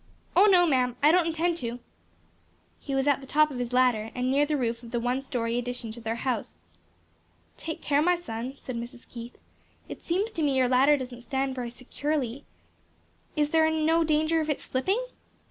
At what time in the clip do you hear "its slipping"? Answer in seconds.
14.49-15.05